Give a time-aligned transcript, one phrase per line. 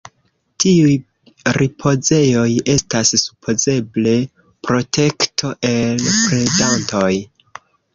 [0.63, 0.95] Tiuj
[1.57, 4.17] ripozejoj estas supozeble
[4.69, 7.17] protekto el predantoj.